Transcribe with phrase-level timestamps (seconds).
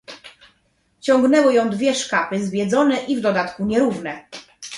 [0.99, 4.25] "Ciągnęły ją dwie szkapy zbiedzone i w dodatku nierówne."